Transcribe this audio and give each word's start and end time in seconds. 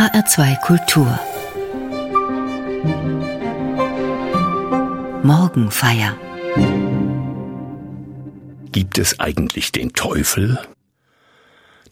HR2 0.00 0.60
Kultur 0.62 1.20
Morgenfeier 5.22 6.16
Gibt 8.72 8.96
es 8.96 9.20
eigentlich 9.20 9.72
den 9.72 9.92
Teufel? 9.92 10.58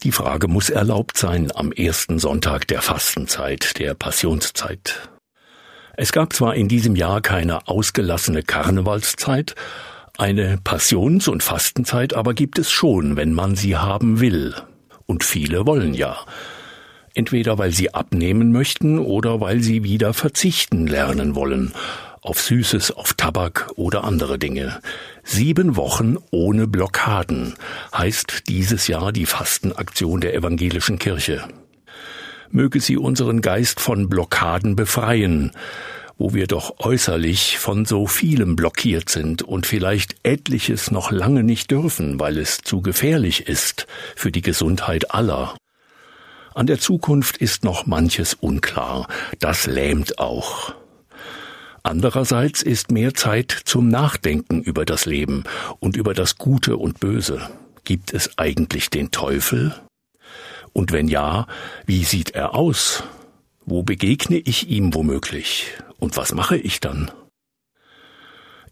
Die 0.01 0.11
Frage 0.11 0.47
muss 0.47 0.71
erlaubt 0.71 1.19
sein 1.19 1.51
am 1.53 1.71
ersten 1.71 2.17
Sonntag 2.17 2.67
der 2.67 2.81
Fastenzeit, 2.81 3.77
der 3.77 3.93
Passionszeit. 3.93 5.07
Es 5.95 6.11
gab 6.11 6.33
zwar 6.33 6.55
in 6.55 6.67
diesem 6.67 6.95
Jahr 6.95 7.21
keine 7.21 7.67
ausgelassene 7.67 8.41
Karnevalszeit, 8.41 9.53
eine 10.17 10.57
Passions- 10.57 11.27
und 11.27 11.43
Fastenzeit 11.43 12.15
aber 12.15 12.33
gibt 12.33 12.57
es 12.57 12.71
schon, 12.71 13.17
wenn 13.17 13.33
man 13.33 13.55
sie 13.55 13.77
haben 13.77 14.19
will. 14.19 14.55
Und 15.05 15.23
viele 15.23 15.67
wollen 15.67 15.93
ja. 15.93 16.17
Entweder 17.13 17.57
weil 17.57 17.71
sie 17.71 17.93
abnehmen 17.93 18.51
möchten 18.51 18.99
oder 18.99 19.41
weil 19.41 19.61
sie 19.61 19.83
wieder 19.83 20.13
verzichten 20.13 20.87
lernen 20.87 21.35
wollen. 21.35 21.73
Auf 22.21 22.41
Süßes, 22.41 22.91
auf 22.91 23.13
Tabak 23.13 23.71
oder 23.75 24.03
andere 24.03 24.37
Dinge. 24.37 24.81
Sieben 25.23 25.75
Wochen 25.75 26.17
ohne 26.31 26.67
Blockaden 26.67 27.55
heißt 27.95 28.49
dieses 28.49 28.87
Jahr 28.87 29.11
die 29.11 29.25
Fastenaktion 29.25 30.19
der 30.19 30.35
evangelischen 30.35 30.99
Kirche. 30.99 31.47
Möge 32.51 32.81
sie 32.81 32.97
unseren 32.97 33.41
Geist 33.41 33.79
von 33.79 34.09
Blockaden 34.09 34.75
befreien, 34.75 35.51
wo 36.17 36.33
wir 36.33 36.47
doch 36.47 36.79
äußerlich 36.79 37.57
von 37.57 37.85
so 37.85 38.05
vielem 38.05 38.55
blockiert 38.55 39.09
sind 39.09 39.41
und 39.41 39.65
vielleicht 39.65 40.15
etliches 40.23 40.91
noch 40.91 41.11
lange 41.11 41.43
nicht 41.43 41.71
dürfen, 41.71 42.19
weil 42.19 42.37
es 42.37 42.57
zu 42.57 42.81
gefährlich 42.81 43.47
ist 43.47 43.87
für 44.15 44.31
die 44.31 44.41
Gesundheit 44.41 45.11
aller. 45.11 45.55
An 46.59 46.67
der 46.67 46.77
Zukunft 46.77 47.37
ist 47.37 47.63
noch 47.63 47.85
manches 47.85 48.33
unklar, 48.33 49.07
das 49.39 49.65
lähmt 49.65 50.19
auch. 50.19 50.75
Andererseits 51.83 52.63
ist 52.63 52.91
mehr 52.91 53.13
Zeit 53.13 53.57
zum 53.63 53.87
Nachdenken 53.87 54.61
über 54.61 54.83
das 54.83 55.05
Leben 55.05 55.45
und 55.79 55.95
über 55.95 56.13
das 56.13 56.37
Gute 56.37 56.75
und 56.75 56.99
Böse. 56.99 57.49
Gibt 57.85 58.13
es 58.13 58.37
eigentlich 58.37 58.89
den 58.89 59.09
Teufel? 59.09 59.73
Und 60.73 60.91
wenn 60.91 61.07
ja, 61.07 61.47
wie 61.85 62.03
sieht 62.03 62.31
er 62.31 62.55
aus? 62.55 63.03
Wo 63.65 63.83
begegne 63.83 64.35
ich 64.39 64.67
ihm 64.67 64.93
womöglich? 64.93 65.77
Und 65.97 66.17
was 66.17 66.33
mache 66.33 66.57
ich 66.57 66.81
dann? 66.81 67.09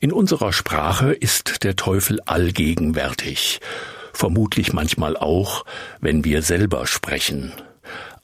In 0.02 0.12
unserer 0.12 0.52
Sprache 0.52 1.14
ist 1.14 1.64
der 1.64 1.78
Teufel 1.78 2.20
allgegenwärtig, 2.26 3.62
vermutlich 4.12 4.74
manchmal 4.74 5.16
auch, 5.16 5.64
wenn 6.02 6.26
wir 6.26 6.42
selber 6.42 6.86
sprechen. 6.86 7.54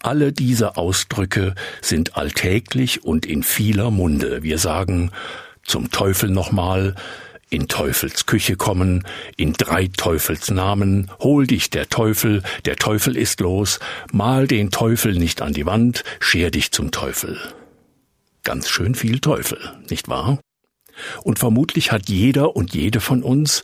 Alle 0.03 0.33
diese 0.33 0.75
Ausdrücke 0.75 1.55
sind 1.81 2.17
alltäglich 2.17 3.05
und 3.05 3.25
in 3.25 3.41
vieler 3.41 3.89
Munde. 3.89 4.43
Wir 4.43 4.57
sagen 4.57 5.11
zum 5.63 5.91
Teufel 5.91 6.29
nochmal, 6.29 6.95
in 7.49 7.69
Teufels 7.69 8.25
Küche 8.25 8.57
kommen, 8.57 9.05
in 9.37 9.53
drei 9.53 9.87
Teufels 9.87 10.51
Namen, 10.51 11.09
hol 11.19 11.47
dich 11.47 11.69
der 11.69 11.87
Teufel, 11.87 12.43
der 12.65 12.75
Teufel 12.75 13.15
ist 13.15 13.39
los, 13.39 13.79
mal 14.11 14.45
den 14.45 14.71
Teufel 14.71 15.13
nicht 15.13 15.41
an 15.41 15.53
die 15.53 15.65
Wand, 15.65 16.03
scher 16.19 16.51
dich 16.51 16.73
zum 16.73 16.91
Teufel. 16.91 17.39
Ganz 18.43 18.67
schön 18.67 18.95
viel 18.95 19.19
Teufel, 19.19 19.57
nicht 19.89 20.09
wahr? 20.09 20.37
Und 21.23 21.39
vermutlich 21.39 21.93
hat 21.93 22.09
jeder 22.09 22.57
und 22.57 22.73
jede 22.73 22.99
von 22.99 23.23
uns 23.23 23.63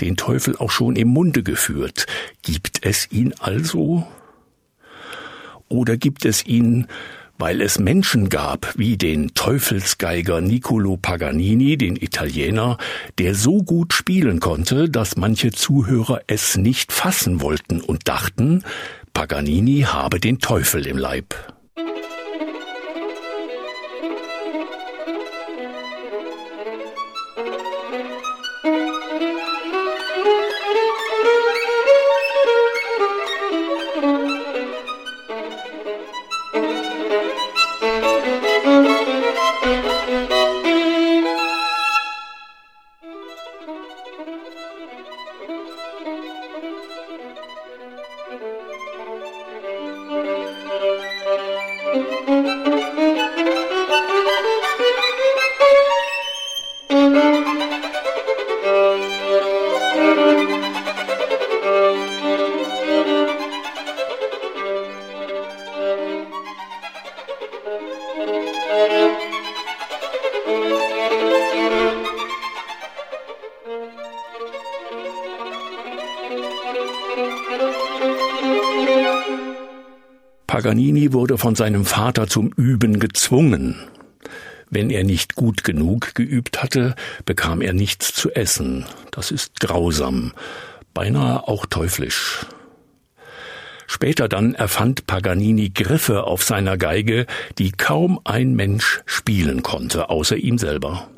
den 0.00 0.16
Teufel 0.16 0.56
auch 0.56 0.72
schon 0.72 0.96
im 0.96 1.06
Munde 1.06 1.44
geführt. 1.44 2.06
Gibt 2.42 2.84
es 2.84 3.12
ihn 3.12 3.32
also? 3.38 4.08
Oder 5.68 5.96
gibt 5.96 6.24
es 6.24 6.46
ihn 6.46 6.86
weil 7.38 7.60
es 7.60 7.78
Menschen 7.78 8.28
gab, 8.28 8.76
wie 8.76 8.96
den 8.96 9.32
Teufelsgeiger 9.34 10.40
Niccolo 10.40 10.96
Paganini, 10.96 11.76
den 11.78 11.94
Italiener, 11.96 12.78
der 13.18 13.34
so 13.34 13.62
gut 13.62 13.94
spielen 13.94 14.40
konnte, 14.40 14.90
dass 14.90 15.16
manche 15.16 15.52
Zuhörer 15.52 16.20
es 16.26 16.56
nicht 16.56 16.92
fassen 16.92 17.40
wollten 17.40 17.80
und 17.80 18.08
dachten, 18.08 18.64
Paganini 19.14 19.82
habe 19.82 20.18
den 20.20 20.40
Teufel 20.40 20.86
im 20.86 20.98
Leib. 20.98 21.34
Paganini 80.58 81.12
wurde 81.12 81.38
von 81.38 81.54
seinem 81.54 81.84
Vater 81.84 82.26
zum 82.26 82.50
Üben 82.56 82.98
gezwungen. 82.98 83.76
Wenn 84.68 84.90
er 84.90 85.04
nicht 85.04 85.36
gut 85.36 85.62
genug 85.62 86.16
geübt 86.16 86.64
hatte, 86.64 86.96
bekam 87.24 87.60
er 87.60 87.72
nichts 87.72 88.12
zu 88.12 88.32
essen. 88.32 88.84
Das 89.12 89.30
ist 89.30 89.60
grausam, 89.60 90.32
beinahe 90.94 91.46
auch 91.46 91.64
teuflisch. 91.64 92.44
Später 93.86 94.28
dann 94.28 94.56
erfand 94.56 95.06
Paganini 95.06 95.68
Griffe 95.68 96.24
auf 96.24 96.42
seiner 96.42 96.76
Geige, 96.76 97.26
die 97.58 97.70
kaum 97.70 98.18
ein 98.24 98.54
Mensch 98.54 99.02
spielen 99.06 99.62
konnte, 99.62 100.10
außer 100.10 100.34
ihm 100.38 100.58
selber. 100.58 101.08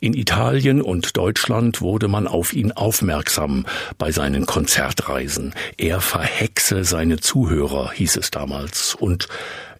In 0.00 0.14
Italien 0.14 0.82
und 0.82 1.16
Deutschland 1.16 1.80
wurde 1.80 2.08
man 2.08 2.26
auf 2.26 2.52
ihn 2.52 2.72
aufmerksam 2.72 3.66
bei 3.98 4.12
seinen 4.12 4.46
Konzertreisen. 4.46 5.54
Er 5.78 6.00
verhexe 6.00 6.84
seine 6.84 7.18
Zuhörer, 7.18 7.92
hieß 7.92 8.16
es 8.16 8.30
damals, 8.30 8.94
und 8.94 9.28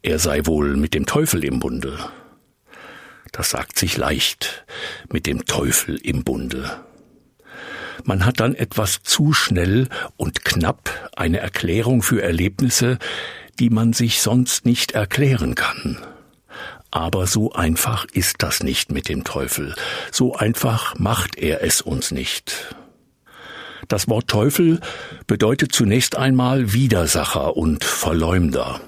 er 0.03 0.19
sei 0.19 0.47
wohl 0.47 0.77
mit 0.77 0.95
dem 0.95 1.07
Teufel 1.07 1.45
im 1.45 1.61
Bunde. 1.61 1.99
Das 3.33 3.51
sagt 3.51 3.79
sich 3.79 3.97
leicht, 3.97 4.65
mit 5.13 5.27
dem 5.27 5.45
Teufel 5.45 5.97
im 5.97 6.25
Bunde. 6.25 6.71
Man 8.05 8.25
hat 8.25 8.41
dann 8.41 8.55
etwas 8.55 9.03
zu 9.03 9.33
schnell 9.33 9.89
und 10.17 10.45
knapp 10.45 11.11
eine 11.17 11.39
Erklärung 11.39 12.03
für 12.03 12.23
Erlebnisse, 12.23 12.99
die 13.59 13.71
man 13.71 13.93
sich 13.93 14.21
sonst 14.21 14.65
nicht 14.65 14.93
erklären 14.93 15.55
kann. 15.55 15.99
Aber 16.91 17.27
so 17.27 17.53
einfach 17.53 18.07
ist 18.13 18.37
das 18.39 18.63
nicht 18.63 18.91
mit 18.91 19.09
dem 19.09 19.25
Teufel. 19.25 19.75
So 20.13 20.35
einfach 20.35 20.99
macht 20.99 21.37
er 21.37 21.63
es 21.63 21.81
uns 21.81 22.11
nicht. 22.11 22.75
Das 23.89 24.09
Wort 24.09 24.29
Teufel 24.29 24.81
bedeutet 25.27 25.73
zunächst 25.73 26.17
einmal 26.17 26.73
Widersacher 26.73 27.57
und 27.57 27.85
Verleumder. 27.85 28.81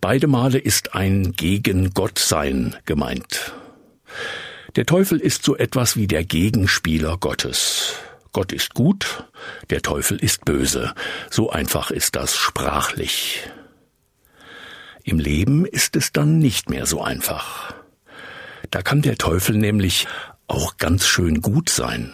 Beide 0.00 0.26
Male 0.26 0.58
ist 0.58 0.94
ein 0.94 1.32
gegen 1.32 1.90
Gott 1.90 2.18
sein 2.18 2.76
gemeint. 2.86 3.52
Der 4.76 4.86
Teufel 4.86 5.20
ist 5.20 5.44
so 5.44 5.56
etwas 5.56 5.96
wie 5.96 6.06
der 6.06 6.24
Gegenspieler 6.24 7.18
Gottes. 7.18 7.94
Gott 8.32 8.52
ist 8.52 8.74
gut, 8.74 9.24
der 9.70 9.82
Teufel 9.82 10.16
ist 10.16 10.44
böse. 10.44 10.94
So 11.30 11.50
einfach 11.50 11.90
ist 11.90 12.16
das 12.16 12.34
sprachlich. 12.36 13.40
Im 15.04 15.18
Leben 15.18 15.66
ist 15.66 15.96
es 15.96 16.12
dann 16.12 16.38
nicht 16.38 16.70
mehr 16.70 16.86
so 16.86 17.02
einfach. 17.02 17.74
Da 18.70 18.82
kann 18.82 19.02
der 19.02 19.18
Teufel 19.18 19.56
nämlich 19.56 20.06
auch 20.46 20.76
ganz 20.76 21.06
schön 21.06 21.40
gut 21.40 21.68
sein. 21.68 22.12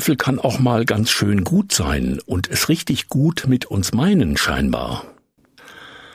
Teufel 0.00 0.16
kann 0.16 0.38
auch 0.38 0.58
mal 0.58 0.86
ganz 0.86 1.10
schön 1.10 1.44
gut 1.44 1.72
sein 1.72 2.20
und 2.24 2.48
es 2.48 2.70
richtig 2.70 3.10
gut 3.10 3.44
mit 3.46 3.66
uns 3.66 3.92
meinen 3.92 4.38
scheinbar. 4.38 5.04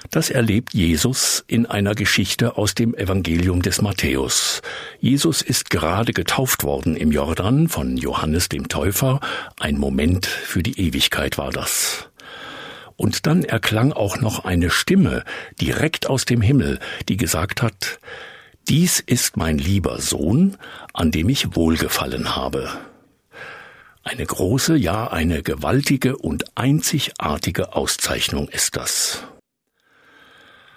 Das 0.09 0.31
erlebt 0.31 0.73
Jesus 0.73 1.43
in 1.45 1.67
einer 1.67 1.93
Geschichte 1.93 2.57
aus 2.57 2.73
dem 2.73 2.95
Evangelium 2.95 3.61
des 3.61 3.83
Matthäus. 3.83 4.63
Jesus 4.99 5.43
ist 5.43 5.69
gerade 5.69 6.13
getauft 6.13 6.63
worden 6.63 6.95
im 6.95 7.11
Jordan 7.11 7.67
von 7.67 7.95
Johannes 7.95 8.49
dem 8.49 8.69
Täufer. 8.69 9.19
Ein 9.59 9.77
Moment 9.77 10.25
für 10.25 10.63
die 10.63 10.79
Ewigkeit 10.79 11.37
war 11.37 11.51
das. 11.51 12.09
Und 12.95 13.27
dann 13.27 13.43
erklang 13.43 13.93
auch 13.93 14.19
noch 14.19 14.45
eine 14.45 14.71
Stimme 14.71 15.23
direkt 15.61 16.09
aus 16.09 16.25
dem 16.25 16.41
Himmel, 16.41 16.79
die 17.07 17.17
gesagt 17.17 17.61
hat, 17.61 17.99
Dies 18.67 18.99
ist 18.99 19.37
mein 19.37 19.59
lieber 19.59 20.01
Sohn, 20.01 20.57
an 20.91 21.11
dem 21.11 21.29
ich 21.29 21.55
wohlgefallen 21.55 22.35
habe. 22.35 22.67
Eine 24.07 24.27
große, 24.27 24.75
ja 24.75 25.07
eine 25.07 25.41
gewaltige 25.41 26.15
und 26.15 26.45
einzigartige 26.55 27.75
Auszeichnung 27.75 28.47
ist 28.49 28.77
das. 28.77 29.23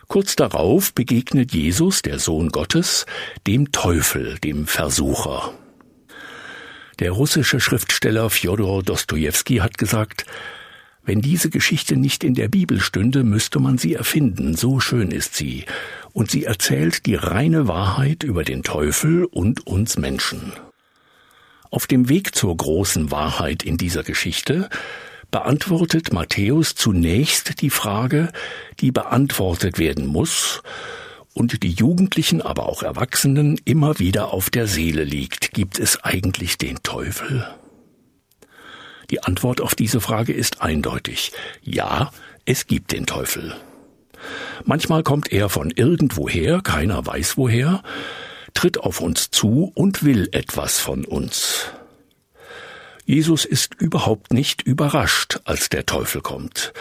Kurz 0.07 0.35
darauf 0.35 0.95
begegnet 0.95 1.53
Jesus, 1.53 2.01
der 2.01 2.19
Sohn 2.21 2.49
Gottes, 2.49 3.05
dem 3.47 3.71
Teufel, 3.71 4.39
dem 4.39 4.67
Versucher. 4.67 5.53
Der 7.01 7.13
russische 7.13 7.61
Schriftsteller 7.61 8.31
Fjodor 8.31 8.83
Dostojewski 8.83 9.57
hat 9.57 9.77
gesagt, 9.77 10.25
wenn 11.05 11.21
diese 11.21 11.51
Geschichte 11.51 11.99
nicht 11.99 12.25
in 12.25 12.33
der 12.33 12.49
Bibel 12.49 12.81
stünde, 12.81 13.25
müsste 13.25 13.61
man 13.61 13.77
sie 13.77 13.93
erfinden, 13.93 14.57
so 14.57 14.81
schön 14.81 15.11
ist 15.11 15.35
sie, 15.35 15.67
und 16.15 16.31
sie 16.31 16.45
erzählt 16.45 17.05
die 17.05 17.15
reine 17.15 17.69
Wahrheit 17.69 18.23
über 18.25 18.43
den 18.43 18.63
Teufel 18.63 19.27
und 19.27 19.67
uns 19.67 19.99
Menschen. 19.99 20.55
Auf 21.71 21.87
dem 21.87 22.09
Weg 22.09 22.35
zur 22.35 22.57
großen 22.57 23.11
Wahrheit 23.11 23.63
in 23.63 23.77
dieser 23.77 24.03
Geschichte 24.03 24.69
beantwortet 25.31 26.13
Matthäus 26.13 26.75
zunächst 26.75 27.61
die 27.61 27.71
Frage, 27.71 28.33
die 28.81 28.91
beantwortet 28.91 29.79
werden 29.79 30.07
muss 30.07 30.63
und 31.35 31.63
die 31.63 31.71
Jugendlichen, 31.71 32.41
aber 32.41 32.69
auch 32.69 32.83
Erwachsenen 32.83 33.61
immer 33.65 33.99
wieder 33.99 34.33
auf 34.33 34.49
der 34.49 34.67
Seele 34.67 35.05
liegt. 35.05 35.53
Gibt 35.53 35.79
es 35.79 36.03
eigentlich 36.03 36.57
den 36.57 36.83
Teufel? 36.83 37.47
Die 39.11 39.23
Antwort 39.23 39.61
auf 39.61 39.75
diese 39.75 40.01
Frage 40.01 40.33
ist 40.33 40.63
eindeutig. 40.63 41.33
Ja, 41.63 42.11
es 42.45 42.67
gibt 42.67 42.93
den 42.93 43.07
Teufel. 43.07 43.55
Manchmal 44.65 45.03
kommt 45.03 45.33
er 45.33 45.49
von 45.49 45.71
irgendwoher, 45.71 46.61
keiner 46.61 47.07
weiß 47.07 47.37
woher, 47.37 47.83
tritt 48.59 48.81
auf 48.81 49.01
uns 49.01 49.31
zu 49.31 49.71
und 49.77 50.03
will 50.03 50.31
etwas 50.33 50.81
von 50.81 51.05
uns. 51.05 51.67
Jesus 53.05 53.45
ist 53.45 53.77
überhaupt 53.77 54.33
nicht 54.33 54.63
überrascht, 54.63 55.39
als 55.45 55.69
der 55.69 55.87
Teufel 55.87 56.23
kommt. 56.23 56.73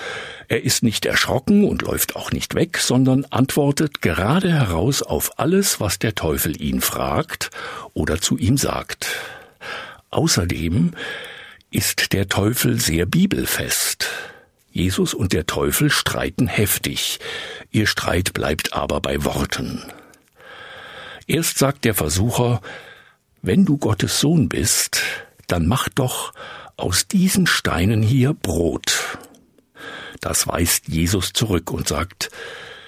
Er 0.48 0.64
ist 0.64 0.82
nicht 0.82 1.06
erschrocken 1.06 1.66
und 1.66 1.84
läuft 1.84 2.16
auch 2.16 2.32
nicht 2.32 2.56
weg, 2.56 2.80
sondern 2.80 3.26
antwortet 3.26 4.02
gerade 4.02 4.52
heraus 4.52 5.04
auf 5.04 5.38
alles, 5.38 5.80
was 5.80 6.00
der 6.00 6.16
Teufel 6.16 6.60
ihn 6.60 6.82
fragt 6.82 7.52
oder 7.94 8.20
zu 8.20 8.40
ihm 8.40 8.58
sagt. 8.58 9.10
Außerdem 10.10 10.96
ist 11.70 12.12
der 12.12 12.28
Teufel 12.28 12.80
sehr 12.80 13.06
bibelfest. 13.06 14.10
Jesus 14.72 15.14
und 15.14 15.32
der 15.32 15.46
Teufel 15.46 15.92
streiten 15.92 16.48
heftig. 16.48 17.20
Ihr 17.70 17.86
Streit 17.86 18.34
bleibt 18.34 18.74
aber 18.74 19.00
bei 19.00 19.24
Worten. 19.24 19.84
Erst 21.28 21.58
sagt 21.58 21.84
der 21.84 21.94
Versucher, 21.94 22.62
wenn 23.42 23.66
du 23.66 23.78
Gottes 23.78 24.22
Sohn 24.22 24.48
bist, 24.48 25.02
dann 25.48 25.68
mach 25.68 25.90
doch 25.90 26.34
aus 26.78 27.08
diesen 27.08 27.48
Steinen 27.48 28.02
hier 28.02 28.34
Brot. 28.34 29.18
Das 30.22 30.48
weist 30.48 30.88
Jesus 30.88 31.34
zurück 31.34 31.72
und 31.72 31.88
sagt, 31.88 32.30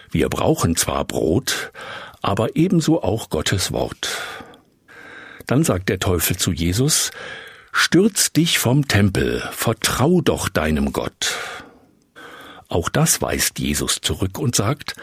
wir 0.10 0.30
brauchen 0.30 0.78
zwar 0.78 1.04
Brot, 1.06 1.72
aber 2.22 2.56
ebenso 2.56 3.04
auch 3.04 3.30
Gottes 3.30 3.74
Wort. 3.74 4.18
Dann 5.46 5.66
sagt 5.66 5.90
der 5.90 6.00
Teufel 6.00 6.38
zu 6.38 6.52
Jesus, 6.52 7.12
Stürz 7.72 8.32
dich 8.32 8.58
vom 8.58 8.88
Tempel, 8.88 9.44
vertrau 9.52 10.22
doch 10.22 10.50
deinem 10.50 10.92
Gott. 10.92 11.36
Auch 12.68 12.90
das 12.90 13.22
weist 13.22 13.60
Jesus 13.60 14.00
zurück 14.02 14.40
und 14.40 14.56
sagt, 14.56 14.96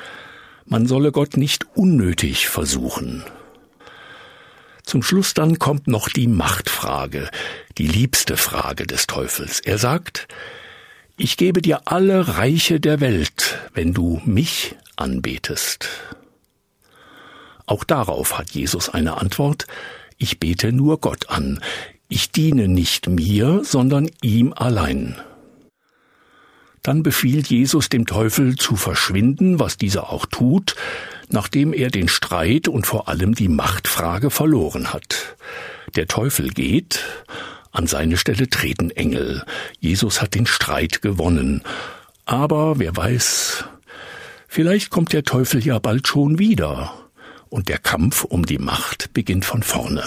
man 0.66 0.86
solle 0.86 1.12
Gott 1.12 1.36
nicht 1.36 1.66
unnötig 1.74 2.48
versuchen. 2.48 3.24
Zum 4.82 5.02
Schluss 5.02 5.34
dann 5.34 5.58
kommt 5.58 5.88
noch 5.88 6.08
die 6.08 6.28
Machtfrage, 6.28 7.28
die 7.76 7.88
liebste 7.88 8.36
Frage 8.36 8.86
des 8.86 9.06
Teufels. 9.06 9.60
Er 9.60 9.78
sagt, 9.78 10.28
ich 11.16 11.36
gebe 11.36 11.62
dir 11.62 11.82
alle 11.86 12.36
Reiche 12.36 12.78
der 12.78 13.00
Welt, 13.00 13.58
wenn 13.74 13.94
du 13.94 14.20
mich 14.24 14.76
anbetest. 14.96 15.88
Auch 17.66 17.82
darauf 17.82 18.38
hat 18.38 18.50
Jesus 18.50 18.88
eine 18.88 19.16
Antwort, 19.16 19.66
ich 20.18 20.38
bete 20.38 20.72
nur 20.72 21.00
Gott 21.00 21.30
an, 21.30 21.60
ich 22.08 22.30
diene 22.30 22.68
nicht 22.68 23.08
mir, 23.08 23.62
sondern 23.64 24.08
ihm 24.22 24.52
allein. 24.52 25.16
Dann 26.86 27.02
befiehlt 27.02 27.48
Jesus 27.48 27.88
dem 27.88 28.06
Teufel 28.06 28.54
zu 28.54 28.76
verschwinden, 28.76 29.58
was 29.58 29.76
dieser 29.76 30.08
auch 30.08 30.24
tut, 30.24 30.76
nachdem 31.28 31.72
er 31.72 31.90
den 31.90 32.06
Streit 32.06 32.68
und 32.68 32.86
vor 32.86 33.08
allem 33.08 33.34
die 33.34 33.48
Machtfrage 33.48 34.30
verloren 34.30 34.92
hat. 34.92 35.34
Der 35.96 36.06
Teufel 36.06 36.50
geht, 36.50 37.04
an 37.72 37.88
seine 37.88 38.16
Stelle 38.16 38.48
treten 38.48 38.92
Engel. 38.92 39.42
Jesus 39.80 40.22
hat 40.22 40.36
den 40.36 40.46
Streit 40.46 41.02
gewonnen. 41.02 41.62
Aber 42.24 42.78
wer 42.78 42.96
weiß, 42.96 43.64
vielleicht 44.46 44.90
kommt 44.90 45.12
der 45.12 45.24
Teufel 45.24 45.66
ja 45.66 45.80
bald 45.80 46.06
schon 46.06 46.38
wieder, 46.38 46.94
und 47.48 47.68
der 47.68 47.78
Kampf 47.78 48.22
um 48.22 48.46
die 48.46 48.58
Macht 48.58 49.12
beginnt 49.12 49.44
von 49.44 49.64
vorne. 49.64 50.04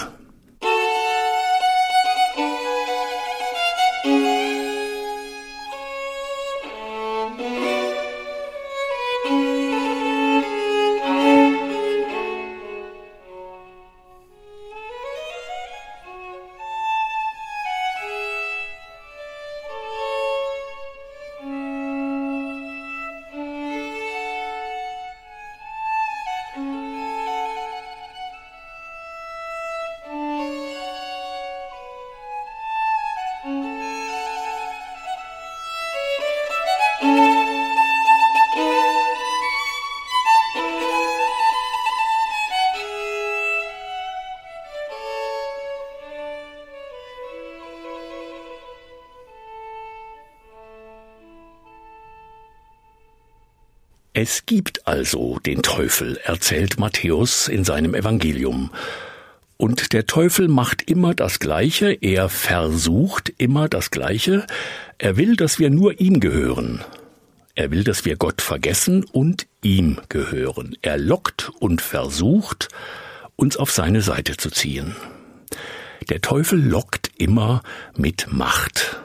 Es 54.22 54.44
gibt 54.44 54.86
also 54.86 55.38
den 55.38 55.62
Teufel, 55.62 56.18
erzählt 56.22 56.78
Matthäus 56.78 57.48
in 57.48 57.64
seinem 57.64 57.94
Evangelium. 57.94 58.70
Und 59.56 59.94
der 59.94 60.04
Teufel 60.04 60.46
macht 60.46 60.90
immer 60.90 61.14
das 61.14 61.38
Gleiche, 61.38 61.96
er 62.02 62.28
versucht 62.28 63.32
immer 63.38 63.66
das 63.70 63.90
Gleiche, 63.90 64.46
er 64.98 65.16
will, 65.16 65.36
dass 65.36 65.58
wir 65.58 65.70
nur 65.70 66.00
ihm 66.02 66.20
gehören. 66.20 66.84
Er 67.54 67.70
will, 67.70 67.82
dass 67.82 68.04
wir 68.04 68.16
Gott 68.16 68.42
vergessen 68.42 69.04
und 69.04 69.46
ihm 69.62 69.98
gehören. 70.10 70.76
Er 70.82 70.98
lockt 70.98 71.50
und 71.58 71.80
versucht, 71.80 72.68
uns 73.36 73.56
auf 73.56 73.70
seine 73.70 74.02
Seite 74.02 74.36
zu 74.36 74.50
ziehen. 74.50 74.96
Der 76.10 76.20
Teufel 76.20 76.62
lockt 76.62 77.10
immer 77.16 77.62
mit 77.96 78.26
Macht. 78.30 79.00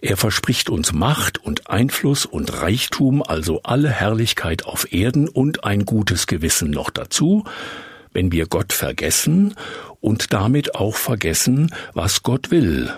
Er 0.00 0.16
verspricht 0.16 0.70
uns 0.70 0.92
Macht 0.92 1.38
und 1.38 1.68
Einfluss 1.68 2.24
und 2.24 2.60
Reichtum, 2.60 3.22
also 3.22 3.62
alle 3.62 3.90
Herrlichkeit 3.90 4.64
auf 4.64 4.92
Erden 4.92 5.28
und 5.28 5.64
ein 5.64 5.84
gutes 5.84 6.26
Gewissen 6.26 6.70
noch 6.70 6.90
dazu, 6.90 7.44
wenn 8.12 8.32
wir 8.32 8.46
Gott 8.46 8.72
vergessen 8.72 9.54
und 10.00 10.32
damit 10.32 10.74
auch 10.74 10.94
vergessen, 10.94 11.74
was 11.94 12.22
Gott 12.22 12.50
will. 12.50 12.92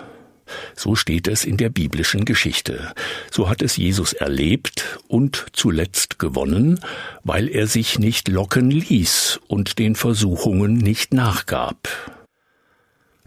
So 0.75 0.95
steht 0.95 1.27
es 1.27 1.45
in 1.45 1.57
der 1.57 1.69
biblischen 1.69 2.25
Geschichte. 2.25 2.93
So 3.31 3.49
hat 3.49 3.61
es 3.61 3.77
Jesus 3.77 4.13
erlebt 4.13 4.99
und 5.07 5.45
zuletzt 5.53 6.19
gewonnen, 6.19 6.79
weil 7.23 7.47
er 7.47 7.67
sich 7.67 7.99
nicht 7.99 8.27
locken 8.27 8.69
ließ 8.69 9.39
und 9.47 9.79
den 9.79 9.95
Versuchungen 9.95 10.73
nicht 10.73 11.13
nachgab. 11.13 11.87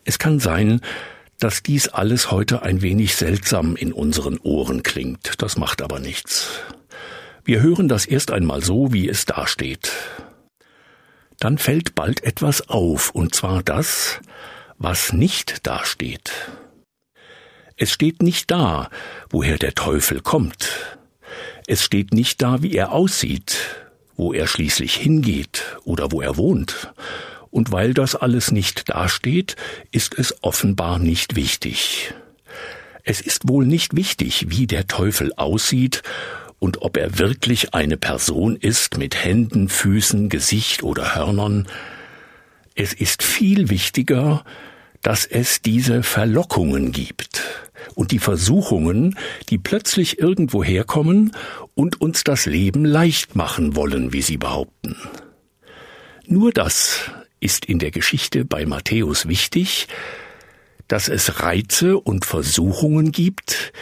Es 0.05 0.19
kann 0.19 0.39
sein, 0.39 0.81
dass 1.39 1.63
dies 1.63 1.89
alles 1.89 2.31
heute 2.31 2.63
ein 2.63 2.83
wenig 2.83 3.17
seltsam 3.17 3.77
in 3.77 3.93
unseren 3.93 4.39
Ohren 4.39 4.83
klingt. 4.83 5.43
Das 5.43 5.57
macht 5.59 5.83
aber 5.83 5.99
nichts. 5.99 6.49
Wir 7.45 7.61
hören 7.61 7.89
das 7.89 8.07
erst 8.07 8.31
einmal 8.31 8.63
so, 8.63 8.93
wie 8.93 9.09
es 9.09 9.27
dasteht. 9.27 9.93
Dann 11.39 11.59
fällt 11.59 11.95
bald 11.95 12.25
etwas 12.25 12.69
auf, 12.69 13.11
und 13.11 13.35
zwar 13.35 13.63
das, 13.63 14.21
was 14.79 15.13
nicht 15.13 15.67
dasteht. 15.67 16.33
Es 17.77 17.91
steht 17.91 18.23
nicht 18.23 18.51
da, 18.51 18.89
woher 19.31 19.59
der 19.59 19.75
Teufel 19.75 20.21
kommt. 20.21 20.71
Es 21.67 21.83
steht 21.83 22.15
nicht 22.15 22.41
da, 22.41 22.63
wie 22.63 22.75
er 22.77 22.93
aussieht, 22.93 23.57
wo 24.17 24.33
er 24.33 24.47
schließlich 24.47 24.95
hingeht 24.95 25.79
oder 25.85 26.13
wo 26.13 26.23
er 26.23 26.37
wohnt. 26.37 26.93
Und 27.55 27.71
weil 27.71 27.95
das 27.95 28.17
alles 28.17 28.51
nicht 28.51 28.89
dasteht, 28.89 29.55
ist 29.93 30.19
es 30.19 30.43
offenbar 30.43 30.99
nicht 30.99 31.37
wichtig. 31.37 32.13
Es 33.05 33.21
ist 33.21 33.49
wohl 33.49 33.65
nicht 33.65 33.95
wichtig, 33.95 34.47
wie 34.49 34.67
der 34.67 34.89
Teufel 34.89 35.33
aussieht 35.37 36.03
und 36.59 36.83
ob 36.83 36.97
er 36.97 37.21
wirklich 37.21 37.73
eine 37.73 37.97
Person 37.97 38.57
ist 38.57 38.99
mit 38.99 39.23
Händen, 39.25 39.69
Füßen, 39.69 40.31
Gesicht 40.31 40.83
oder 40.83 41.15
Hörnern. 41.15 41.69
Es 42.75 42.93
ist 42.93 43.23
viel 43.23 43.71
wichtiger, 43.71 44.45
dass 45.01 45.25
es 45.25 45.63
diese 45.63 46.03
Verlockungen 46.03 46.91
gibt 46.91 47.41
und 47.95 48.11
die 48.11 48.19
Versuchungen, 48.19 49.17
die 49.49 49.59
plötzlich 49.59 50.19
irgendwo 50.19 50.65
herkommen 50.65 51.37
und 51.77 52.01
uns 52.01 52.25
das 52.25 52.47
Leben 52.47 52.85
leicht 52.85 53.37
machen 53.37 53.77
wollen, 53.77 54.13
wie 54.13 54.23
sie 54.23 54.39
behaupten. 54.39 54.97
Nur 56.27 56.51
das 56.51 57.13
ist 57.45 57.67
in 57.67 57.79
der 57.79 57.91
Geschichte 57.91 58.45
bei 58.45 58.65
Matthäus 58.65 59.29
wichtig, 59.29 59.87
dass 60.89 61.09
es 61.09 61.41
Reize 61.41 61.99
und 61.99 62.25
Versuchungen 62.25 63.13
gibt, 63.13 63.73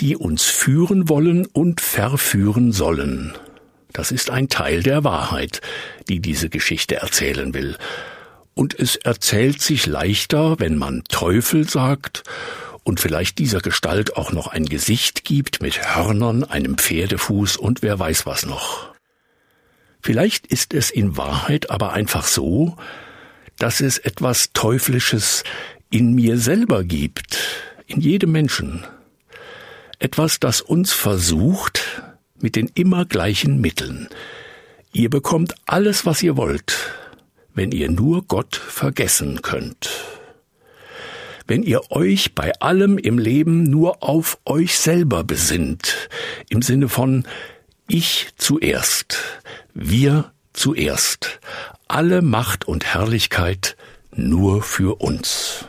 die 0.00 0.16
uns 0.16 0.44
führen 0.44 1.08
wollen 1.08 1.46
und 1.46 1.80
verführen 1.80 2.72
sollen. 2.72 3.34
Das 3.92 4.10
ist 4.10 4.30
ein 4.30 4.48
Teil 4.48 4.82
der 4.82 5.04
Wahrheit, 5.04 5.60
die 6.08 6.20
diese 6.20 6.48
Geschichte 6.48 6.96
erzählen 6.96 7.52
will, 7.52 7.76
und 8.54 8.78
es 8.78 8.96
erzählt 8.96 9.62
sich 9.62 9.86
leichter, 9.86 10.58
wenn 10.58 10.76
man 10.76 11.04
Teufel 11.04 11.68
sagt 11.68 12.22
und 12.84 13.00
vielleicht 13.00 13.38
dieser 13.38 13.60
Gestalt 13.60 14.16
auch 14.16 14.32
noch 14.32 14.46
ein 14.46 14.66
Gesicht 14.66 15.24
gibt 15.24 15.62
mit 15.62 15.94
Hörnern, 15.94 16.44
einem 16.44 16.76
Pferdefuß 16.76 17.56
und 17.56 17.82
wer 17.82 17.98
weiß 17.98 18.26
was 18.26 18.44
noch. 18.44 18.91
Vielleicht 20.02 20.48
ist 20.48 20.74
es 20.74 20.90
in 20.90 21.16
Wahrheit 21.16 21.70
aber 21.70 21.92
einfach 21.92 22.26
so, 22.26 22.76
dass 23.58 23.80
es 23.80 23.98
etwas 23.98 24.52
Teuflisches 24.52 25.44
in 25.90 26.14
mir 26.14 26.38
selber 26.38 26.82
gibt, 26.82 27.38
in 27.86 28.00
jedem 28.00 28.32
Menschen. 28.32 28.84
Etwas, 30.00 30.40
das 30.40 30.60
uns 30.60 30.92
versucht 30.92 32.02
mit 32.40 32.56
den 32.56 32.68
immer 32.74 33.04
gleichen 33.04 33.60
Mitteln. 33.60 34.08
Ihr 34.92 35.08
bekommt 35.08 35.54
alles, 35.66 36.04
was 36.04 36.22
ihr 36.22 36.36
wollt, 36.36 36.76
wenn 37.54 37.70
ihr 37.70 37.88
nur 37.88 38.24
Gott 38.24 38.56
vergessen 38.56 39.40
könnt. 39.42 39.90
Wenn 41.46 41.62
ihr 41.62 41.92
euch 41.92 42.34
bei 42.34 42.52
allem 42.60 42.98
im 42.98 43.18
Leben 43.18 43.62
nur 43.62 44.02
auf 44.02 44.38
euch 44.44 44.76
selber 44.76 45.22
besinnt, 45.22 46.08
im 46.48 46.62
Sinne 46.62 46.88
von 46.88 47.24
ich 47.92 48.28
zuerst, 48.38 49.18
wir 49.74 50.32
zuerst, 50.54 51.40
alle 51.88 52.22
Macht 52.22 52.66
und 52.66 52.86
Herrlichkeit 52.86 53.76
nur 54.14 54.62
für 54.62 55.00
uns. 55.02 55.66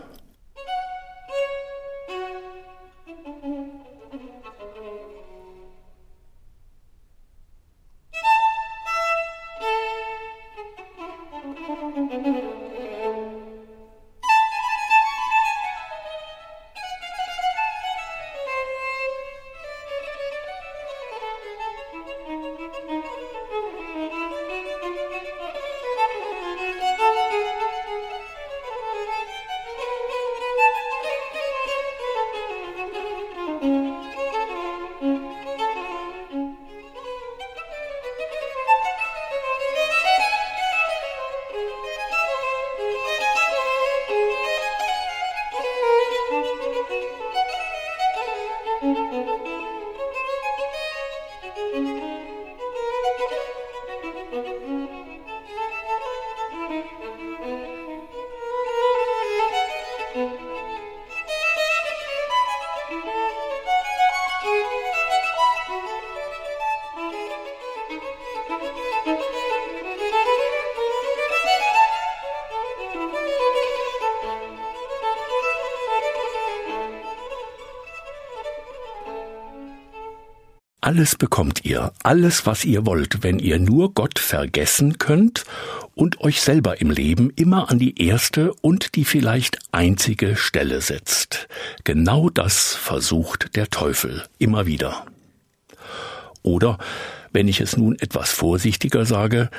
Alles 80.93 81.15
bekommt 81.15 81.65
ihr, 81.65 81.91
alles, 82.03 82.45
was 82.45 82.65
ihr 82.65 82.85
wollt, 82.85 83.23
wenn 83.23 83.39
ihr 83.39 83.57
nur 83.57 83.95
Gott 83.95 84.19
vergessen 84.19 84.99
könnt 84.99 85.43
und 85.95 86.21
euch 86.21 86.39
selber 86.39 86.81
im 86.81 86.91
Leben 86.91 87.31
immer 87.35 87.71
an 87.71 87.79
die 87.79 87.99
erste 87.99 88.53
und 88.61 88.93
die 88.93 89.03
vielleicht 89.03 89.57
einzige 89.71 90.35
Stelle 90.35 90.81
setzt. 90.81 91.47
Genau 91.83 92.29
das 92.29 92.75
versucht 92.75 93.55
der 93.55 93.71
Teufel 93.71 94.21
immer 94.37 94.67
wieder. 94.67 95.07
Oder, 96.43 96.77
wenn 97.31 97.47
ich 97.47 97.59
es 97.59 97.75
nun 97.75 97.97
etwas 97.97 98.31
vorsichtiger 98.31 99.07
sage, 99.07 99.49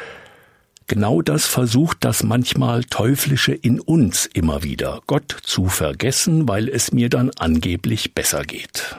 Genau 0.86 1.20
das 1.22 1.46
versucht 1.46 1.96
das 2.02 2.22
manchmal 2.22 2.84
Teuflische 2.84 3.54
in 3.54 3.80
uns 3.80 4.26
immer 4.26 4.62
wieder, 4.62 5.00
Gott 5.06 5.34
zu 5.42 5.66
vergessen, 5.66 6.46
weil 6.46 6.68
es 6.68 6.92
mir 6.92 7.08
dann 7.08 7.30
angeblich 7.38 8.12
besser 8.14 8.42
geht. 8.42 8.94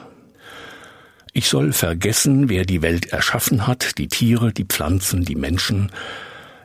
Ich 1.36 1.50
soll 1.50 1.74
vergessen, 1.74 2.48
wer 2.48 2.64
die 2.64 2.80
Welt 2.80 3.12
erschaffen 3.12 3.66
hat, 3.66 3.98
die 3.98 4.08
Tiere, 4.08 4.54
die 4.54 4.64
Pflanzen, 4.64 5.22
die 5.22 5.34
Menschen. 5.34 5.92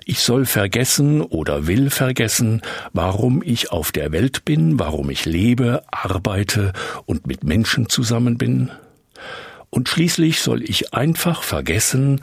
Ich 0.06 0.20
soll 0.20 0.46
vergessen 0.46 1.22
oder 1.22 1.68
will 1.68 1.90
vergessen, 1.90 2.62
warum 2.94 3.44
ich 3.44 3.74
auf 3.74 3.92
der 3.92 4.14
Welt 4.14 4.46
bin, 4.46 4.80
warum 4.80 5.10
ich 5.10 5.26
lebe, 5.26 5.84
arbeite 5.92 6.72
und 7.06 7.28
mit 7.28 7.44
Menschen 7.44 7.90
zusammen 7.90 8.38
bin. 8.38 8.72
Und 9.70 9.90
schließlich 9.90 10.40
soll 10.40 10.64
ich 10.64 10.94
einfach 10.94 11.44
vergessen, 11.44 12.22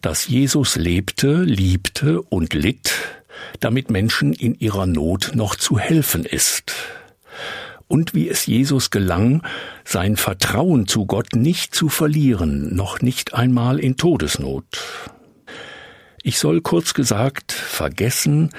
dass 0.00 0.26
Jesus 0.26 0.76
lebte, 0.76 1.42
liebte 1.42 2.22
und 2.22 2.54
litt, 2.54 2.94
damit 3.60 3.90
Menschen 3.90 4.32
in 4.32 4.54
ihrer 4.54 4.86
Not 4.86 5.32
noch 5.34 5.54
zu 5.54 5.78
helfen 5.78 6.24
ist 6.24 6.72
und 7.90 8.14
wie 8.14 8.28
es 8.28 8.46
Jesus 8.46 8.90
gelang, 8.90 9.42
sein 9.84 10.16
Vertrauen 10.16 10.86
zu 10.86 11.06
Gott 11.06 11.34
nicht 11.34 11.74
zu 11.74 11.88
verlieren, 11.88 12.74
noch 12.74 13.02
nicht 13.02 13.34
einmal 13.34 13.80
in 13.80 13.96
Todesnot. 13.96 14.64
Ich 16.22 16.38
soll 16.38 16.60
kurz 16.60 16.94
gesagt 16.94 17.50
vergessen, 17.50 18.50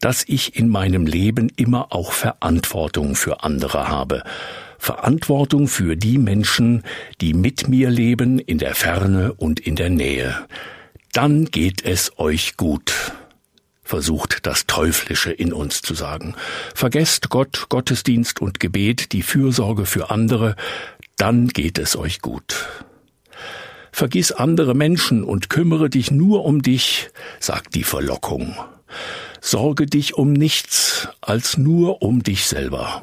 dass 0.00 0.24
ich 0.26 0.56
in 0.56 0.68
meinem 0.68 1.06
Leben 1.06 1.52
immer 1.56 1.92
auch 1.92 2.12
Verantwortung 2.12 3.14
für 3.14 3.44
andere 3.44 3.88
habe, 3.88 4.22
Verantwortung 4.78 5.68
für 5.68 5.96
die 5.96 6.16
Menschen, 6.16 6.82
die 7.20 7.34
mit 7.34 7.68
mir 7.68 7.90
leben 7.90 8.38
in 8.38 8.56
der 8.56 8.74
Ferne 8.74 9.34
und 9.34 9.60
in 9.60 9.76
der 9.76 9.90
Nähe. 9.90 10.34
Dann 11.12 11.44
geht 11.46 11.84
es 11.84 12.18
euch 12.18 12.56
gut. 12.56 12.94
Versucht 13.88 14.46
das 14.46 14.66
Teuflische 14.66 15.32
in 15.32 15.54
uns 15.54 15.80
zu 15.80 15.94
sagen. 15.94 16.34
Vergesst 16.74 17.30
Gott, 17.30 17.70
Gottesdienst 17.70 18.42
und 18.42 18.60
Gebet, 18.60 19.12
die 19.12 19.22
Fürsorge 19.22 19.86
für 19.86 20.10
andere, 20.10 20.56
dann 21.16 21.48
geht 21.48 21.78
es 21.78 21.96
euch 21.96 22.20
gut. 22.20 22.66
Vergiss 23.90 24.30
andere 24.30 24.74
Menschen 24.74 25.24
und 25.24 25.48
kümmere 25.48 25.88
dich 25.88 26.10
nur 26.10 26.44
um 26.44 26.60
dich, 26.60 27.08
sagt 27.40 27.74
die 27.74 27.82
Verlockung. 27.82 28.54
Sorge 29.40 29.86
dich 29.86 30.14
um 30.14 30.34
nichts 30.34 31.08
als 31.22 31.56
nur 31.56 32.02
um 32.02 32.22
dich 32.22 32.44
selber. 32.44 33.02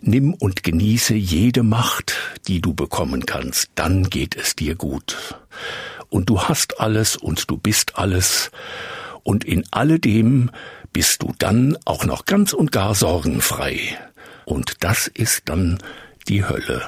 Nimm 0.00 0.34
und 0.34 0.64
genieße 0.64 1.14
jede 1.14 1.62
Macht, 1.62 2.16
die 2.48 2.60
du 2.60 2.74
bekommen 2.74 3.24
kannst, 3.24 3.70
dann 3.76 4.10
geht 4.10 4.34
es 4.34 4.56
dir 4.56 4.74
gut. 4.74 5.36
Und 6.08 6.28
du 6.28 6.42
hast 6.42 6.80
alles 6.80 7.16
und 7.16 7.48
du 7.48 7.56
bist 7.56 7.96
alles, 7.98 8.50
und 9.22 9.44
in 9.44 9.64
alledem 9.70 10.50
bist 10.92 11.22
du 11.22 11.32
dann 11.38 11.76
auch 11.84 12.04
noch 12.04 12.24
ganz 12.24 12.52
und 12.52 12.72
gar 12.72 12.94
sorgenfrei. 12.94 13.78
Und 14.44 14.82
das 14.82 15.06
ist 15.06 15.42
dann 15.46 15.78
die 16.28 16.44
Hölle. 16.44 16.82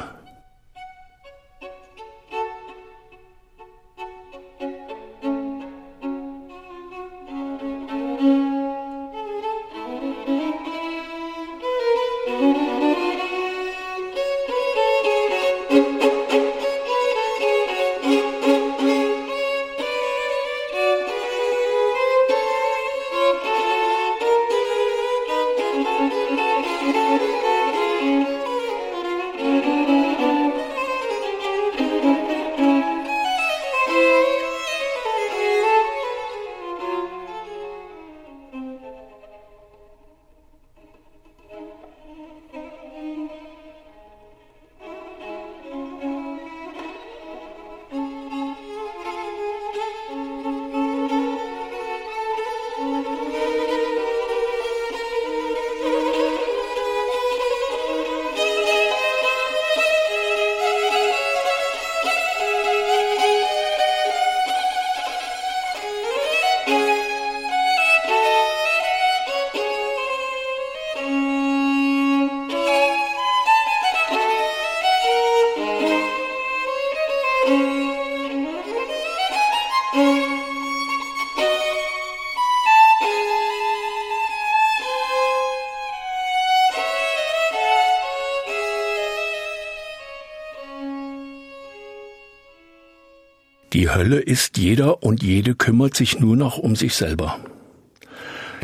Die 93.73 93.89
Hölle 93.89 94.21
ist 94.21 94.59
jeder 94.59 95.03
und 95.03 95.23
jede 95.23 95.55
kümmert 95.55 95.97
sich 95.97 96.21
nur 96.21 96.37
noch 96.37 96.59
um 96.59 96.77
sich 96.77 96.95
selber. 96.95 97.39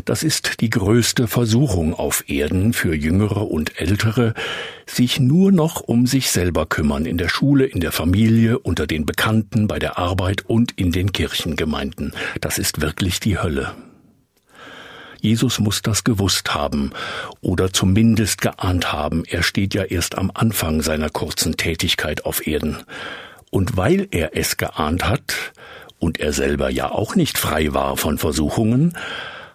Das 0.05 0.21
ist 0.21 0.61
die 0.61 0.69
größte 0.69 1.27
Versuchung 1.27 1.95
auf 1.95 2.23
Erden 2.27 2.73
für 2.73 2.95
Jüngere 2.95 3.49
und 3.49 3.79
Ältere, 3.79 4.35
sich 4.85 5.19
nur 5.19 5.51
noch 5.51 5.81
um 5.81 6.05
sich 6.05 6.29
selber 6.29 6.67
kümmern, 6.67 7.05
in 7.05 7.17
der 7.17 7.29
Schule, 7.29 7.65
in 7.65 7.79
der 7.79 7.91
Familie, 7.91 8.59
unter 8.59 8.85
den 8.85 9.05
Bekannten, 9.05 9.67
bei 9.67 9.79
der 9.79 9.97
Arbeit 9.97 10.45
und 10.45 10.73
in 10.73 10.91
den 10.91 11.11
Kirchengemeinden. 11.11 12.13
Das 12.39 12.59
ist 12.59 12.81
wirklich 12.81 13.19
die 13.19 13.39
Hölle. 13.39 13.73
Jesus 15.21 15.59
muss 15.59 15.81
das 15.81 16.03
gewusst 16.03 16.53
haben 16.53 16.91
oder 17.41 17.73
zumindest 17.73 18.41
geahnt 18.41 18.93
haben. 18.93 19.23
Er 19.25 19.43
steht 19.43 19.73
ja 19.73 19.83
erst 19.83 20.17
am 20.17 20.31
Anfang 20.33 20.81
seiner 20.81 21.09
kurzen 21.09 21.57
Tätigkeit 21.57 22.25
auf 22.25 22.45
Erden. 22.47 22.77
Und 23.49 23.77
weil 23.77 24.07
er 24.11 24.35
es 24.37 24.57
geahnt 24.57 25.07
hat, 25.07 25.53
und 25.99 26.19
er 26.19 26.33
selber 26.33 26.69
ja 26.69 26.91
auch 26.91 27.15
nicht 27.15 27.37
frei 27.37 27.73
war 27.73 27.97
von 27.97 28.17
Versuchungen, 28.17 28.93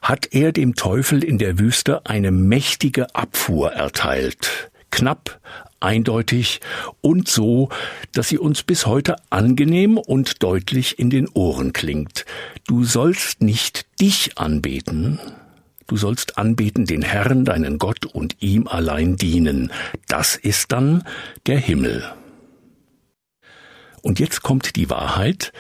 hat 0.03 0.29
er 0.33 0.53
dem 0.53 0.75
Teufel 0.75 1.25
in 1.25 1.39
der 1.39 1.59
Wüste 1.59 2.05
eine 2.05 2.31
mächtige 2.31 3.15
Abfuhr 3.15 3.73
erteilt. 3.73 4.71
Knapp, 4.91 5.41
eindeutig 5.81 6.61
und 7.01 7.29
so, 7.29 7.71
dass 8.13 8.29
sie 8.29 8.39
uns 8.39 8.63
bis 8.63 8.87
heute 8.87 9.17
angenehm 9.31 9.97
und 9.97 10.43
deutlich 10.43 10.99
in 10.99 11.09
den 11.09 11.29
Ohren 11.29 11.73
klingt. 11.73 12.27
Du 12.67 12.85
sollst 12.85 13.41
nicht 13.43 13.87
dich 14.01 14.37
anbeten, 14.37 15.19
du 15.87 15.97
sollst 15.97 16.37
anbeten 16.37 16.85
den 16.85 17.03
Herrn, 17.03 17.47
deinen 17.47 17.79
Gott 17.79 18.05
und 18.05 18.37
ihm 18.41 18.69
allein 18.69 19.17
dienen. 19.17 19.73
Das 20.07 20.37
ist 20.37 20.71
dann 20.73 21.03
der 21.47 21.59
Himmel. 21.59 22.05
Und 24.05 24.21
jetzt 24.21 24.43
kommt 24.43 24.77
die 24.77 24.91
Wahrheit, 24.91 25.51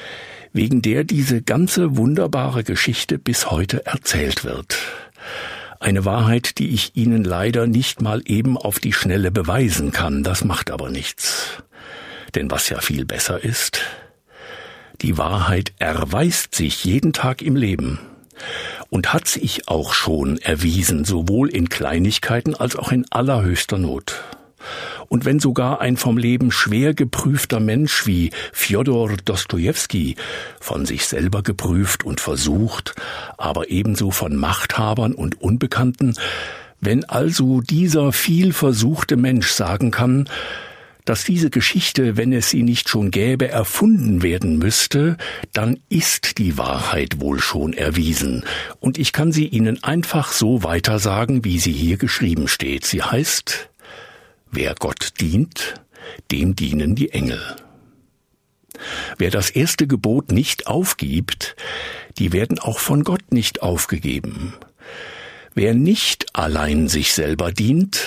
wegen 0.52 0.82
der 0.82 1.04
diese 1.04 1.40
ganze 1.40 1.96
wunderbare 1.96 2.62
Geschichte 2.62 3.18
bis 3.18 3.50
heute 3.50 3.86
erzählt 3.86 4.44
wird. 4.44 4.76
Eine 5.80 6.04
Wahrheit, 6.04 6.58
die 6.58 6.68
ich 6.68 6.94
Ihnen 6.94 7.24
leider 7.24 7.66
nicht 7.66 8.02
mal 8.02 8.20
eben 8.26 8.58
auf 8.58 8.80
die 8.80 8.92
Schnelle 8.92 9.30
beweisen 9.30 9.92
kann, 9.92 10.22
das 10.22 10.44
macht 10.44 10.70
aber 10.70 10.90
nichts. 10.90 11.62
Denn 12.34 12.50
was 12.50 12.68
ja 12.68 12.82
viel 12.82 13.06
besser 13.06 13.42
ist, 13.42 13.80
die 15.00 15.16
Wahrheit 15.16 15.72
erweist 15.78 16.54
sich 16.54 16.84
jeden 16.84 17.14
Tag 17.14 17.40
im 17.40 17.56
Leben 17.56 17.98
und 18.90 19.14
hat 19.14 19.26
sich 19.26 19.68
auch 19.68 19.94
schon 19.94 20.36
erwiesen, 20.36 21.06
sowohl 21.06 21.48
in 21.48 21.70
Kleinigkeiten 21.70 22.54
als 22.54 22.76
auch 22.76 22.92
in 22.92 23.06
allerhöchster 23.10 23.78
Not. 23.78 24.22
Und 25.08 25.24
wenn 25.24 25.40
sogar 25.40 25.80
ein 25.80 25.96
vom 25.96 26.18
Leben 26.18 26.50
schwer 26.50 26.94
geprüfter 26.94 27.60
Mensch 27.60 28.06
wie 28.06 28.30
Fjodor 28.52 29.16
Dostojewski 29.24 30.16
von 30.60 30.86
sich 30.86 31.06
selber 31.06 31.42
geprüft 31.42 32.04
und 32.04 32.20
versucht, 32.20 32.94
aber 33.38 33.70
ebenso 33.70 34.10
von 34.10 34.36
Machthabern 34.36 35.12
und 35.12 35.40
Unbekannten, 35.40 36.14
wenn 36.80 37.04
also 37.04 37.60
dieser 37.60 38.12
viel 38.12 38.52
versuchte 38.52 39.16
Mensch 39.16 39.48
sagen 39.48 39.90
kann, 39.90 40.28
dass 41.04 41.24
diese 41.24 41.50
Geschichte, 41.50 42.16
wenn 42.16 42.32
es 42.32 42.50
sie 42.50 42.62
nicht 42.62 42.88
schon 42.88 43.10
gäbe, 43.10 43.48
erfunden 43.48 44.22
werden 44.22 44.58
müsste, 44.58 45.16
dann 45.52 45.78
ist 45.88 46.38
die 46.38 46.56
Wahrheit 46.56 47.20
wohl 47.20 47.40
schon 47.40 47.74
erwiesen. 47.74 48.44
Und 48.80 48.98
ich 48.98 49.12
kann 49.12 49.30
sie 49.30 49.46
Ihnen 49.46 49.82
einfach 49.84 50.32
so 50.32 50.62
weitersagen, 50.62 51.44
wie 51.44 51.58
sie 51.58 51.72
hier 51.72 51.98
geschrieben 51.98 52.48
steht. 52.48 52.86
Sie 52.86 53.02
heißt 53.02 53.68
Wer 54.56 54.76
Gott 54.76 55.14
dient, 55.20 55.74
dem 56.30 56.54
dienen 56.54 56.94
die 56.94 57.10
Engel. 57.10 57.40
Wer 59.18 59.32
das 59.32 59.50
erste 59.50 59.88
Gebot 59.88 60.30
nicht 60.30 60.68
aufgibt, 60.68 61.56
die 62.18 62.32
werden 62.32 62.60
auch 62.60 62.78
von 62.78 63.02
Gott 63.02 63.32
nicht 63.32 63.62
aufgegeben. 63.62 64.54
Wer 65.54 65.74
nicht 65.74 66.36
allein 66.36 66.86
sich 66.86 67.14
selber 67.14 67.50
dient 67.50 68.00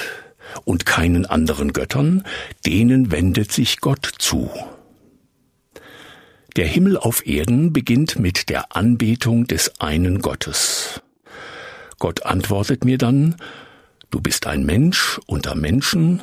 und 0.63 0.85
keinen 0.85 1.25
anderen 1.25 1.73
Göttern, 1.73 2.23
denen 2.65 3.11
wendet 3.11 3.51
sich 3.51 3.81
Gott 3.81 4.09
zu. 4.17 4.49
Der 6.55 6.67
Himmel 6.67 6.95
auf 6.95 7.27
Erden 7.27 7.73
beginnt 7.73 8.19
mit 8.19 8.47
der 8.47 8.73
Anbetung 8.73 9.47
des 9.47 9.81
einen 9.81 10.21
Gottes. 10.21 11.01
Gott 11.99 12.25
antwortet 12.25 12.85
mir 12.85 12.97
dann, 12.97 13.35
Du 14.09 14.21
bist 14.21 14.47
ein 14.47 14.65
Mensch 14.65 15.19
unter 15.25 15.53
Menschen, 15.53 16.21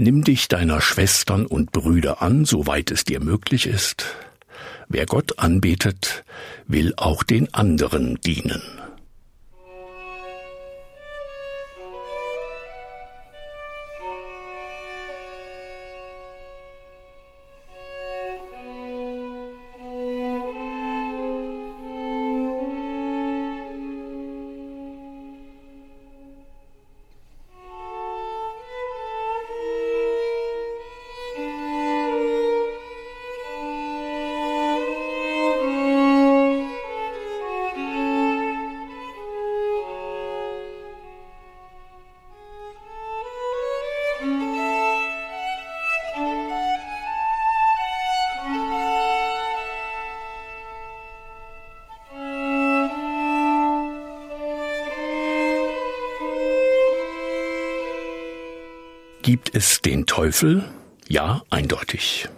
Nimm 0.00 0.22
dich 0.22 0.46
deiner 0.46 0.80
Schwestern 0.80 1.44
und 1.44 1.72
Brüder 1.72 2.22
an, 2.22 2.44
soweit 2.44 2.92
es 2.92 3.02
dir 3.02 3.18
möglich 3.18 3.66
ist. 3.66 4.04
Wer 4.88 5.06
Gott 5.06 5.40
anbetet, 5.40 6.22
will 6.68 6.94
auch 6.96 7.24
den 7.24 7.52
anderen 7.52 8.14
dienen. 8.20 8.62
Gibt 59.28 59.54
es 59.54 59.82
den 59.82 60.06
Teufel? 60.06 60.64
Ja, 61.06 61.42
eindeutig. 61.50 62.30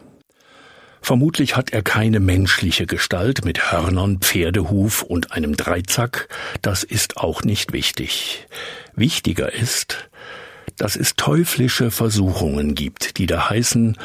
Vermutlich 1.00 1.54
hat 1.54 1.70
er 1.70 1.82
keine 1.82 2.18
menschliche 2.18 2.84
Gestalt 2.84 3.44
mit 3.44 3.70
Hörnern, 3.70 4.18
Pferdehuf 4.18 5.04
und 5.04 5.30
einem 5.30 5.56
Dreizack, 5.56 6.28
das 6.62 6.82
ist 6.82 7.16
auch 7.18 7.44
nicht 7.44 7.72
wichtig. 7.72 8.48
Wichtiger 8.96 9.52
ist, 9.52 10.10
dass 10.78 10.96
es 10.96 11.14
teuflische 11.14 11.92
Versuchungen 11.92 12.74
gibt, 12.74 13.18
die 13.18 13.26
da 13.26 13.48
heißen, 13.48 13.96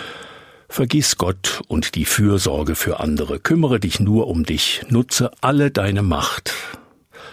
Vergiss 0.69 1.17
Gott 1.17 1.63
und 1.67 1.95
die 1.95 2.05
Fürsorge 2.05 2.75
für 2.75 2.99
andere, 2.99 3.39
kümmere 3.39 3.79
dich 3.79 3.99
nur 3.99 4.27
um 4.27 4.43
dich, 4.43 4.81
nutze 4.89 5.31
alle 5.41 5.71
deine 5.71 6.03
Macht. 6.03 6.53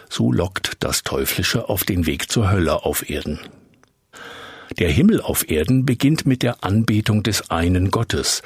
So 0.08 0.32
lockt 0.32 0.78
das 0.80 1.02
Teuflische 1.02 1.68
auf 1.68 1.84
den 1.84 2.06
Weg 2.06 2.30
zur 2.30 2.50
Hölle 2.50 2.86
auf 2.86 3.10
Erden. 3.10 3.38
Der 4.78 4.90
Himmel 4.90 5.20
auf 5.20 5.50
Erden 5.50 5.84
beginnt 5.84 6.24
mit 6.26 6.42
der 6.42 6.64
Anbetung 6.64 7.22
des 7.22 7.50
einen 7.50 7.90
Gottes. 7.90 8.42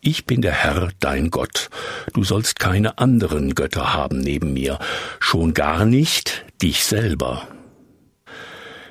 Ich 0.00 0.26
bin 0.26 0.42
der 0.42 0.52
Herr, 0.52 0.90
dein 1.00 1.30
Gott. 1.30 1.70
Du 2.12 2.22
sollst 2.22 2.58
keine 2.58 2.98
anderen 2.98 3.54
Götter 3.54 3.94
haben 3.94 4.20
neben 4.20 4.52
mir, 4.52 4.78
schon 5.20 5.54
gar 5.54 5.84
nicht 5.84 6.44
dich 6.60 6.84
selber. 6.84 7.48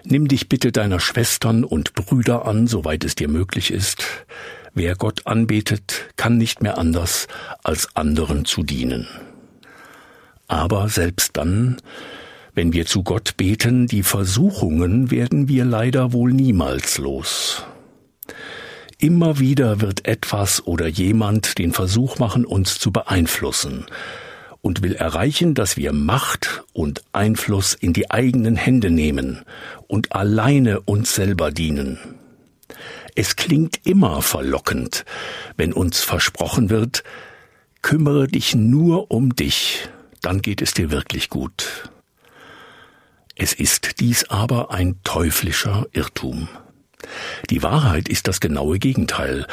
Nimm 0.03 0.27
dich 0.27 0.49
bitte 0.49 0.71
deiner 0.71 0.99
Schwestern 0.99 1.63
und 1.63 1.93
Brüder 1.93 2.45
an, 2.45 2.67
soweit 2.67 3.03
es 3.03 3.15
dir 3.15 3.27
möglich 3.27 3.71
ist. 3.71 4.03
Wer 4.73 4.95
Gott 4.95 5.27
anbetet, 5.27 6.07
kann 6.15 6.37
nicht 6.37 6.61
mehr 6.61 6.77
anders, 6.77 7.27
als 7.63 7.95
anderen 7.95 8.45
zu 8.45 8.63
dienen. 8.63 9.07
Aber 10.47 10.89
selbst 10.89 11.37
dann, 11.37 11.77
wenn 12.59 12.73
wir 12.73 12.85
zu 12.85 13.03
Gott 13.03 13.37
beten, 13.37 13.87
die 13.87 14.03
Versuchungen 14.03 15.11
werden 15.11 15.47
wir 15.47 15.63
leider 15.63 16.11
wohl 16.11 16.33
niemals 16.33 16.97
los. 16.97 17.63
Immer 18.97 19.39
wieder 19.39 19.79
wird 19.79 20.05
etwas 20.05 20.67
oder 20.67 20.85
jemand 20.85 21.57
den 21.57 21.71
Versuch 21.71 22.19
machen, 22.19 22.43
uns 22.43 22.77
zu 22.77 22.91
beeinflussen 22.91 23.85
und 24.59 24.81
will 24.81 24.93
erreichen, 24.93 25.53
dass 25.53 25.77
wir 25.77 25.93
Macht 25.93 26.63
und 26.73 27.01
Einfluss 27.13 27.75
in 27.75 27.93
die 27.93 28.11
eigenen 28.11 28.57
Hände 28.57 28.91
nehmen 28.91 29.45
und 29.87 30.11
alleine 30.11 30.81
uns 30.81 31.15
selber 31.15 31.51
dienen. 31.51 31.97
Es 33.15 33.37
klingt 33.37 33.87
immer 33.87 34.21
verlockend, 34.21 35.05
wenn 35.55 35.71
uns 35.71 36.01
versprochen 36.01 36.69
wird, 36.69 37.05
kümmere 37.81 38.27
dich 38.27 38.53
nur 38.53 39.11
um 39.11 39.33
dich, 39.33 39.87
dann 40.21 40.41
geht 40.41 40.61
es 40.61 40.73
dir 40.73 40.91
wirklich 40.91 41.29
gut. 41.29 41.89
Es 43.41 43.53
ist 43.53 44.01
dies 44.01 44.29
aber 44.29 44.71
ein 44.71 44.97
teuflischer 45.05 45.87
Irrtum. 45.93 46.49
Die 47.49 47.63
Wahrheit 47.63 48.09
ist 48.09 48.27
das 48.27 48.41
genaue 48.41 48.79
Gegenteil. 48.79 49.47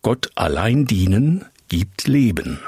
Gott 0.00 0.30
allein 0.36 0.86
dienen 0.86 1.44
gibt 1.68 2.08
Leben. 2.08 2.58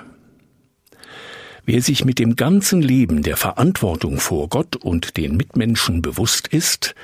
Wer 1.65 1.81
sich 1.81 2.05
mit 2.05 2.19
dem 2.19 2.37
ganzen 2.37 2.83
Leben 2.83 3.23
der 3.23 3.39
Verantwortung 3.39 4.21
vor 4.21 4.51
Gott 4.51 4.77
und 4.77 5.17
den 5.17 5.39
Mitmenschen 5.39 6.03
bewusst 6.03 6.49
ist, 6.49 6.95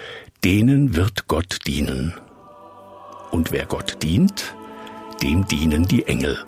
denen 0.45 0.95
wird 0.95 1.27
Gott 1.27 1.61
dienen. 1.67 2.13
Und 3.31 3.51
wer 3.51 3.65
Gott 3.65 4.03
dient, 4.03 4.55
dem 5.23 5.47
dienen 5.47 5.89
die 5.89 6.05
Engel. 6.07 6.45